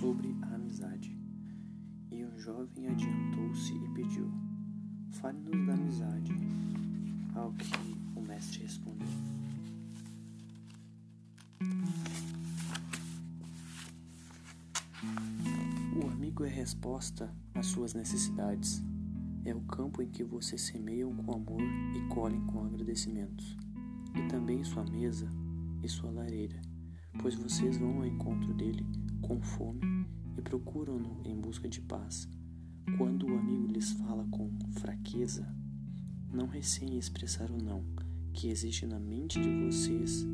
sobre 0.00 0.36
a 0.42 0.54
amizade. 0.54 1.16
E 2.10 2.24
um 2.24 2.38
jovem 2.38 2.88
adiantou-se 2.88 3.74
e 3.74 3.88
pediu: 3.94 4.30
Fale-nos 5.12 5.66
da 5.66 5.74
amizade. 5.74 6.32
Ao 7.34 7.52
que 7.52 7.96
o 8.14 8.20
mestre 8.20 8.62
respondeu: 8.62 9.08
O 16.02 16.06
amigo 16.08 16.44
é 16.44 16.48
resposta 16.48 17.32
às 17.54 17.66
suas 17.66 17.94
necessidades. 17.94 18.82
É 19.44 19.54
o 19.54 19.60
campo 19.62 20.02
em 20.02 20.10
que 20.10 20.24
vocês 20.24 20.60
semeiam 20.62 21.14
com 21.14 21.32
amor 21.32 21.62
e 21.94 22.08
colhem 22.08 22.44
com 22.46 22.64
agradecimentos. 22.64 23.56
E 24.14 24.28
também 24.28 24.64
sua 24.64 24.84
mesa 24.84 25.28
e 25.82 25.88
sua 25.88 26.10
lareira, 26.10 26.60
pois 27.20 27.34
vocês 27.34 27.76
vão 27.76 27.98
ao 27.98 28.06
encontro 28.06 28.52
dele 28.54 28.84
com 29.26 29.40
fome 29.40 29.80
e 30.38 30.42
procuram-no 30.42 31.20
em 31.24 31.34
busca 31.34 31.68
de 31.68 31.80
paz. 31.80 32.28
Quando 32.96 33.26
o 33.26 33.36
amigo 33.36 33.66
lhes 33.66 33.90
fala 33.92 34.24
com 34.30 34.48
fraqueza, 34.78 35.52
não 36.32 36.46
receiem 36.46 36.96
expressar 36.96 37.50
o 37.50 37.60
não 37.60 37.84
que 38.32 38.48
existe 38.48 38.86
na 38.86 39.00
mente 39.00 39.40
de 39.40 39.48
vocês, 39.64 40.24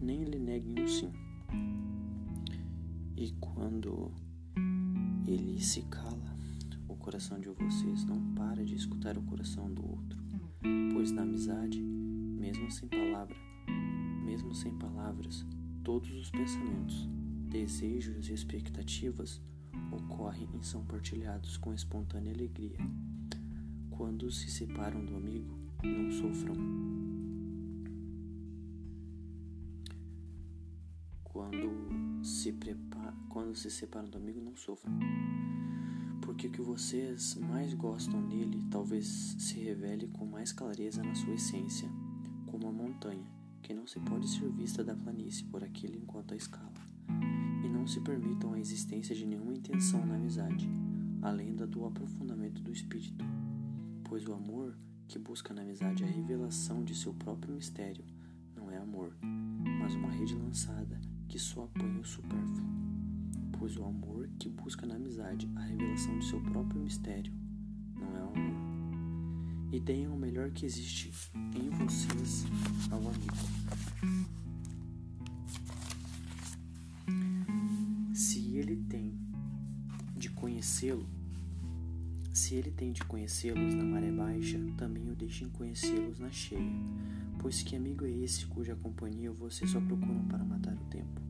nem 0.00 0.24
lhe 0.24 0.38
neguem 0.38 0.82
o 0.82 0.88
sim. 0.88 1.12
E 3.14 3.32
quando 3.38 4.10
ele 5.26 5.60
se 5.60 5.82
cala, 5.82 6.38
o 6.88 6.96
coração 6.96 7.38
de 7.38 7.48
vocês 7.50 8.04
não 8.06 8.32
para 8.34 8.64
de 8.64 8.74
escutar 8.74 9.18
o 9.18 9.22
coração 9.22 9.70
do 9.70 9.86
outro, 9.86 10.18
pois 10.94 11.10
na 11.10 11.22
amizade, 11.22 11.82
mesmo 11.82 12.70
sem 12.70 12.88
palavra, 12.88 13.36
mesmo 14.24 14.54
sem 14.54 14.72
palavras, 14.78 15.44
todos 15.84 16.10
os 16.12 16.30
pensamentos, 16.30 17.08
desejos 17.50 18.28
e 18.28 18.32
expectativas 18.32 19.42
ocorrem 19.90 20.48
e 20.54 20.64
são 20.64 20.84
partilhados 20.84 21.56
com 21.56 21.74
espontânea 21.74 22.32
alegria. 22.32 22.78
Quando 23.90 24.30
se 24.30 24.48
separam 24.48 25.04
do 25.04 25.16
amigo, 25.16 25.58
não 25.82 26.12
sofram. 26.12 26.54
Quando 31.24 32.24
se, 32.24 32.52
prepara, 32.52 33.16
quando 33.28 33.56
se 33.56 33.68
separam 33.68 34.08
do 34.08 34.16
amigo, 34.16 34.40
não 34.40 34.54
sofram. 34.54 34.96
Porque 36.20 36.46
o 36.46 36.52
que 36.52 36.62
vocês 36.62 37.34
mais 37.34 37.74
gostam 37.74 38.22
nele 38.22 38.64
talvez 38.70 39.06
se 39.38 39.58
revele 39.58 40.06
com 40.06 40.24
mais 40.24 40.52
clareza 40.52 41.02
na 41.02 41.16
sua 41.16 41.34
essência, 41.34 41.88
como 42.46 42.68
a 42.68 42.72
montanha, 42.72 43.26
que 43.60 43.74
não 43.74 43.88
se 43.88 43.98
pode 43.98 44.28
ser 44.28 44.48
vista 44.50 44.84
da 44.84 44.94
planície 44.94 45.44
por 45.46 45.64
aquele 45.64 45.98
enquanto 45.98 46.32
a 46.32 46.36
escala 46.36 46.89
não 47.80 47.86
se 47.86 47.98
permitam 47.98 48.52
a 48.52 48.60
existência 48.60 49.14
de 49.14 49.24
nenhuma 49.24 49.54
intenção 49.54 50.04
na 50.04 50.14
amizade, 50.14 50.68
além 51.22 51.56
da 51.56 51.64
do 51.64 51.86
aprofundamento 51.86 52.60
do 52.60 52.70
espírito, 52.70 53.24
pois 54.04 54.26
o 54.28 54.34
amor 54.34 54.76
que 55.08 55.18
busca 55.18 55.54
na 55.54 55.62
amizade 55.62 56.04
a 56.04 56.06
revelação 56.06 56.84
de 56.84 56.94
seu 56.94 57.14
próprio 57.14 57.54
mistério 57.54 58.04
não 58.54 58.70
é 58.70 58.76
amor, 58.76 59.16
mas 59.80 59.94
uma 59.94 60.10
rede 60.10 60.34
lançada 60.34 61.00
que 61.26 61.38
só 61.38 61.64
apanha 61.64 62.00
o 62.00 62.04
supérfluo. 62.04 62.68
Pois 63.58 63.78
o 63.78 63.84
amor 63.84 64.28
que 64.38 64.50
busca 64.50 64.86
na 64.86 64.96
amizade 64.96 65.50
a 65.56 65.60
revelação 65.60 66.18
de 66.18 66.26
seu 66.26 66.40
próprio 66.42 66.82
mistério 66.82 67.32
não 67.98 68.14
é 68.14 68.20
amor. 68.20 69.72
E 69.72 69.80
deem 69.80 70.06
o 70.06 70.16
melhor 70.16 70.50
que 70.50 70.66
existe 70.66 71.10
em 71.56 71.70
vocês 71.70 72.44
ao 72.90 72.98
amigo. 72.98 74.39
Conhecê-lo, 80.40 81.06
se 82.32 82.54
ele 82.54 82.70
tem 82.70 82.92
de 82.92 83.04
conhecê-los 83.04 83.74
na 83.74 83.84
maré 83.84 84.10
baixa, 84.10 84.58
também 84.78 85.10
o 85.10 85.14
deixem 85.14 85.48
conhecê-los 85.50 86.18
na 86.18 86.30
cheia. 86.30 86.72
Pois 87.38 87.62
que 87.62 87.76
amigo 87.76 88.06
é 88.06 88.10
esse 88.10 88.46
cuja 88.46 88.74
companhia 88.74 89.30
vocês 89.30 89.70
só 89.70 89.80
procuram 89.80 90.24
para 90.24 90.42
matar 90.42 90.74
o 90.74 90.84
tempo? 90.86 91.20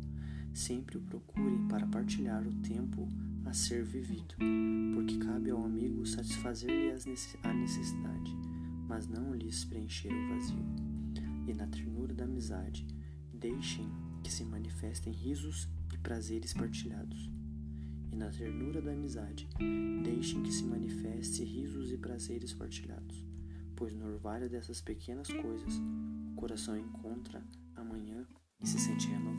Sempre 0.54 0.98
o 0.98 1.00
procurem 1.00 1.66
para 1.68 1.86
partilhar 1.86 2.46
o 2.46 2.52
tempo 2.62 3.08
a 3.44 3.52
ser 3.52 3.82
vivido, 3.82 4.34
porque 4.94 5.18
cabe 5.18 5.50
ao 5.50 5.64
amigo 5.64 6.06
satisfazer-lhe 6.06 6.90
a 7.42 7.54
necessidade, 7.54 8.36
mas 8.88 9.08
não 9.08 9.34
lhes 9.34 9.64
preencher 9.64 10.12
o 10.12 10.28
vazio. 10.28 10.64
E 11.48 11.54
na 11.54 11.66
ternura 11.66 12.14
da 12.14 12.24
amizade, 12.24 12.86
deixem 13.32 13.88
que 14.22 14.32
se 14.32 14.44
manifestem 14.44 15.12
risos 15.12 15.68
e 15.92 15.98
prazeres 15.98 16.52
partilhados. 16.52 17.39
Na 18.20 18.28
ternura 18.28 18.82
da 18.82 18.92
amizade, 18.92 19.48
deixem 20.04 20.42
que 20.42 20.52
se 20.52 20.62
manifeste 20.62 21.42
risos 21.42 21.90
e 21.90 21.96
prazeres 21.96 22.52
partilhados, 22.52 23.26
pois 23.74 23.94
no 23.94 24.12
orvalho 24.12 24.46
dessas 24.46 24.82
pequenas 24.82 25.26
coisas, 25.28 25.80
o 26.30 26.34
coração 26.36 26.76
encontra 26.76 27.42
amanhã 27.74 28.26
e 28.60 28.66
se 28.66 28.78
sente 28.78 29.08
renovado. 29.08 29.29